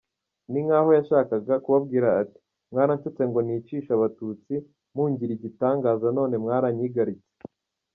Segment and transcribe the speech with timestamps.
[0.51, 2.39] Ni nk’aho yashakaga kubabwira ati
[2.71, 4.53] mwaranshutse ngo nicishe abatutsi
[4.93, 7.33] mungira igitangaza none mwaranyigaritse.